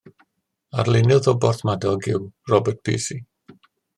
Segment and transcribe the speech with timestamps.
[0.83, 3.21] Arlunydd o Borthmadog yw Rob Piercy.